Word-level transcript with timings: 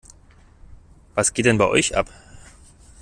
Was 1.13 1.31
geht 1.31 1.45
denn 1.45 1.59
bei 1.59 1.67
euch 1.67 1.95
ab? 1.95 2.07